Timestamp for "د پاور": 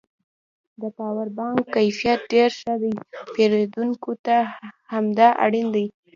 0.81-1.27